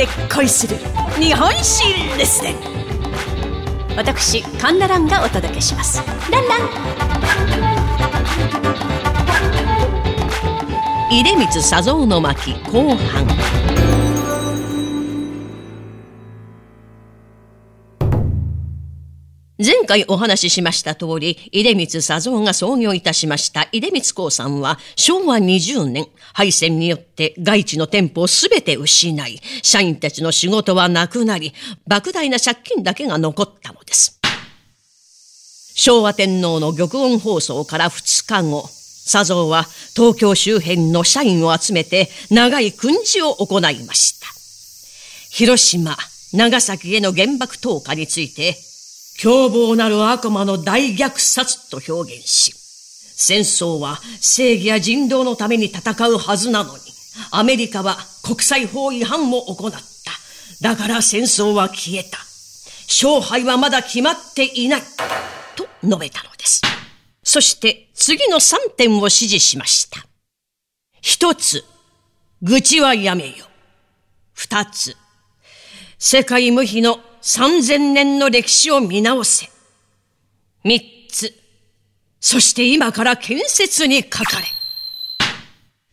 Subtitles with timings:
[0.00, 0.76] で恋する
[1.20, 1.84] 日本史
[2.16, 2.54] レッスン
[3.96, 6.02] 私カンナランがお届けします。
[6.30, 6.60] ランラン。
[11.10, 13.69] 出光佐蔵の巻後半。
[19.90, 31.52] 回お話ししました通り、出光佐蔵が創業いたしました出光興産は昭和20年、敗戦によって外地の店舗をすべて失い、社員たちの仕事はなくなり、
[31.88, 34.20] 莫大な借金だけが残ったのです。
[35.74, 38.68] 昭和天皇の玉音放送から2日後、
[39.10, 39.64] 佐蔵は
[39.96, 44.28] 東京周辺の社員を集めて長い訓示を行いました。
[45.30, 45.96] 広島、
[46.32, 48.69] 長崎への原爆投下について、
[49.20, 56.80] 凶暴なる悪魔の大虐殺と表現し、戦争は正義や人道のために戦うはずなのに、
[57.30, 59.80] アメリカは国際法違反を行った。
[60.62, 62.16] だから戦争は消えた。
[62.88, 64.80] 勝敗はまだ決まっていない。
[65.54, 66.62] と述べたのです。
[67.22, 70.02] そして次の3点を指示しました。
[71.02, 71.62] 一つ、
[72.40, 73.44] 愚痴はやめよ。
[74.32, 74.96] 二つ、
[75.98, 79.48] 世界無比の3000年の歴史を見直せ。
[80.64, 81.34] 三つ。
[82.20, 84.46] そして今から建設にかかれ。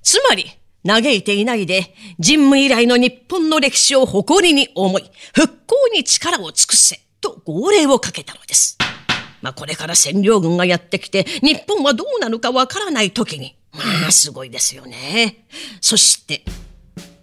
[0.01, 0.45] つまり、
[0.85, 8.77] 嘆いていないで、人務以来の日本の歴史を誇りに思い、復興に力を尽くせ、と号令をかけたのです。
[9.41, 15.45] まあ、これから占領軍がやってきて、日本はどうなるかわからない時に、まあ、すごいですよね。
[15.81, 16.43] そして、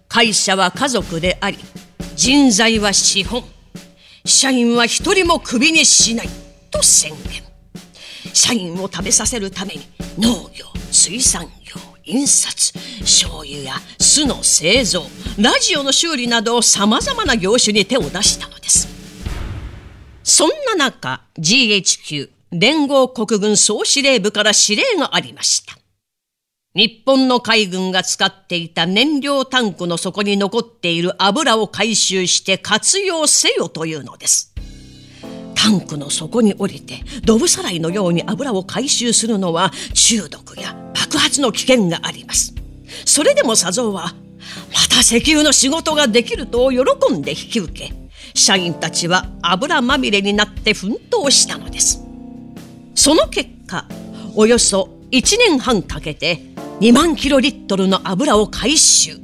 [0.07, 1.57] 会社は家族であり、
[2.15, 3.54] 人材は資本。
[4.25, 6.29] 社員は一人もクビにしない。
[6.71, 7.43] と宣言。
[8.33, 9.81] 社員を食べさせるために
[10.17, 15.03] 農業水産業印刷醤油や酢の製造
[15.37, 18.87] ラジオの修理などさまざまな業種に手を出したのです。
[20.23, 25.77] そんな中 GHQ 連合国軍総司令部から指令がありました。
[26.75, 34.53] 日本の海軍が使っていた燃料タンクの底に残っている油を回収して活用せよというのです。
[35.55, 42.53] タンクの底に降りて、ドブさらいのように油を回収するのは中毒や爆発の危険があります。
[43.05, 44.13] それでも佐蔵は、
[44.73, 47.93] また石油の仕事ができると喜んで引き受け、
[48.33, 52.03] 社員たちは油まみれになって奮闘したのです。
[52.95, 53.87] その結果、
[54.35, 59.17] およそ1年半かけて2万キロリットルの油を回収。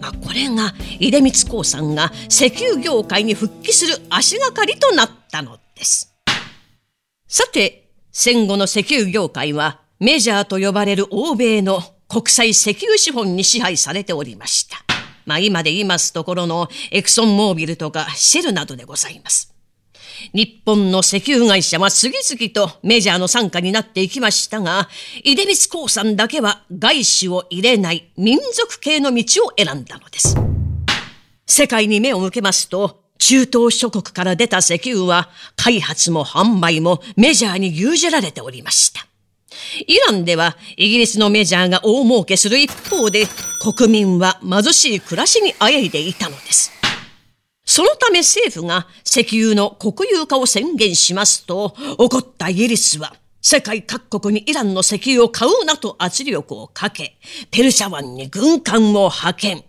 [0.00, 6.12] まあ、これが出光興産が石油業界に復帰する足がかりとなったのです。
[7.28, 14.78] さて、戦後の石油業界はメジャーと呼ばれる欧米の国際石油資本に支配されておりました。
[15.24, 19.57] まあ今で言いますところのエクソンモービルとかシェルなどでございます。
[20.32, 24.88] 日本の石油会社は次々とメジャーの傘下になっていきましたが、
[25.24, 30.36] 出光興産だけは外資を入れない民族系の道を選んだのです。
[31.46, 39.06] 世界に目を向けますと、中東諸国から出た石油は開発も販売もメジャーに牛耳られておりました。
[39.86, 43.24] イランではイギリスのメジャーが大儲けする一方で
[43.76, 46.77] 国民は貧しい暮らしにあえいでいたのです。
[47.68, 57.18] そのため政府が石油の国有化を宣言しますと、怒ったイギリスは世界各国にイランの石油を買うなと圧力をかけ、
[57.50, 59.64] ペルシャ湾に軍艦を派遣。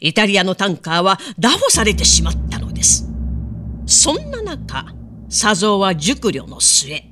[0.00, 3.08] イタリアのタンカーは拿捕されてしまったのです。
[3.84, 4.86] そんな中、
[5.28, 7.04] 佐蔵は熟慮の末、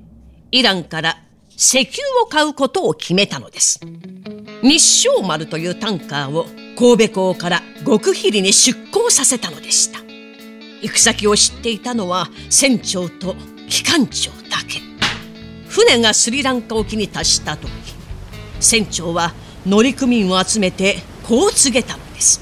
[0.53, 1.19] イランから
[1.57, 3.81] 石油を買うことを決めたのです。
[4.63, 6.47] 日照丸というタンカーを
[6.79, 10.08] 神戸港から極秘裏に出港させたのでした。
[10.83, 13.35] 行く先を知っていたのは船長と
[13.69, 14.81] 機関長だけ。
[15.69, 17.71] 船がスリランカ沖に達した時
[18.61, 19.35] 船長は
[19.67, 22.41] 乗組員を集めてこう告げたのです。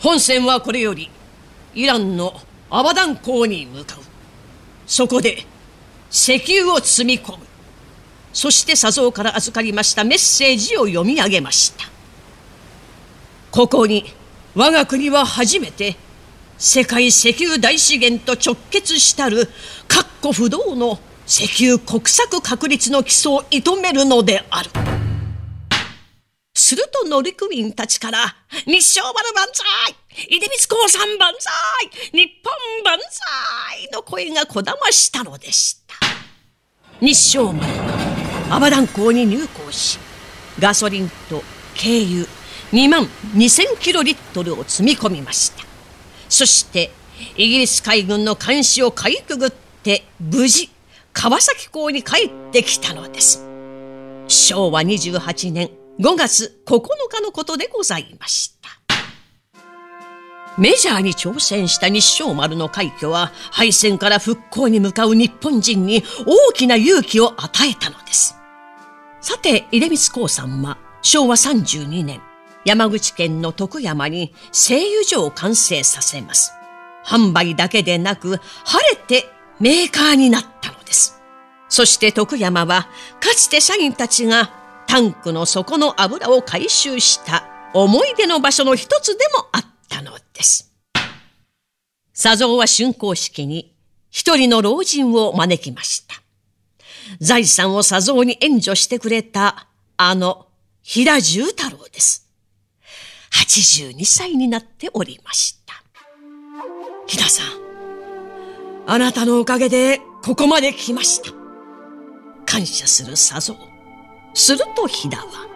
[0.00, 1.10] 本船はこれより
[1.74, 2.40] イランの
[2.70, 3.98] アバダン港に向かう。
[4.86, 5.44] そこで
[6.10, 7.44] 石油を積み込む。
[8.32, 11.86] そして佐蔵から預かりましたメッセージを読み上げました。
[13.50, 14.04] ここに
[14.54, 15.96] 我が国は初めて
[16.58, 19.48] 世界石油大資源と直結したる
[19.88, 24.70] 確固不動の石油国策確立の基礎を射止めるのである。
[26.54, 29.94] すると乗組員たちから、日照丸万歳
[30.30, 32.52] 出光興産万歳日本
[32.84, 35.94] 万歳の声がこだましたのでした。
[37.00, 39.98] 日照丸はアバダン港に入港し、
[40.58, 41.42] ガソリンと
[41.76, 42.26] 軽油
[42.72, 43.04] 2万
[43.34, 45.65] 2000キロリットルを積み込みました。
[46.28, 46.90] そして
[47.36, 50.70] イギリス海軍の監視をかいくぐって無事
[51.12, 53.46] 川崎港に帰ってきたのです。
[54.28, 56.80] 昭和28年5月9
[57.10, 58.66] 日のことでございました。
[60.58, 68.36] メジャーに挑戦した日照丸の快挙は敗戦から復興に向かう日本人に大きな勇気を与えたのです。
[69.20, 72.20] さて、出光興産は昭和32年、
[72.66, 76.52] 山口県の徳山に製油所を完成させます。
[77.04, 79.24] 販売だけでなく、晴れて
[79.60, 81.22] メーカーになったのです。
[81.68, 82.88] そして徳山は、
[83.20, 84.50] かつて社員たちが
[84.88, 90.74] タンクの底の油を回収した思い出の場所の一つでもあったのです。
[92.20, 93.76] 佐蔵は竣工式に
[94.10, 96.16] 一人の老人を招きました。
[97.20, 100.48] 財産を佐蔵に援助してくれたあの
[100.82, 102.25] 平重太郎です。
[103.32, 105.74] 82歳になっておりました。
[107.06, 107.46] ひださん、
[108.86, 111.30] あなたのおかげでここまで来ました。
[112.44, 113.58] 感謝する佐蔵。
[114.34, 115.48] するとひだは、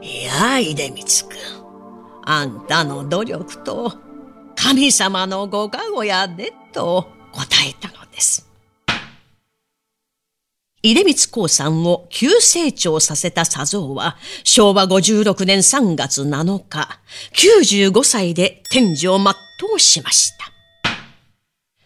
[0.00, 1.58] いや、出光くん。
[2.24, 3.92] あんたの努力と
[4.56, 8.47] 神様のご加護やでと答えたのです。
[10.82, 17.00] 出光興産を急成長させた佐蔵は、昭和56年3月7日、
[17.32, 19.34] 95歳で天寿を全
[19.74, 20.52] うしました。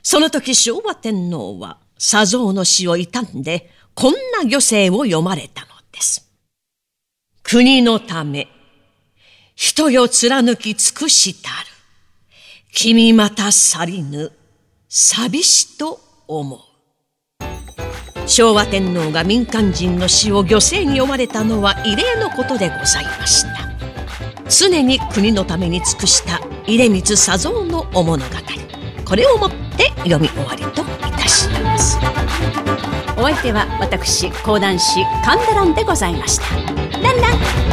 [0.03, 6.31] その時昭和天皇は、佐蔵の死を悼んで、こんな御世を読まれたのです。
[7.43, 8.49] 国のため、
[9.55, 11.55] 人よ貫き尽くしたる。
[12.73, 14.33] 君また去りぬ、
[14.89, 16.72] 寂しと思う。
[18.27, 23.49] 昭和天皇が民間人の死を漁政に読まれたのは異例のことでございました。
[24.49, 28.31] 常に国のために尽くした出光佐蔵のお物語。
[29.05, 31.99] これをもって読み終わりといたします。
[33.17, 36.45] お相手は私講談師神田蘭でございました。
[37.01, 37.72] ランラン